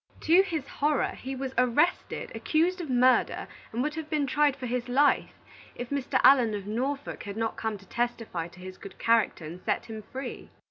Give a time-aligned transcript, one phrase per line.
[0.21, 4.65] To his horror, he was arrested, accused of murder, and would have been tried for
[4.65, 5.29] his life,
[5.75, 6.19] if Mr.
[6.23, 10.01] Allen of Norfolk had not come to testify to his good character, and set him
[10.01, 10.49] free.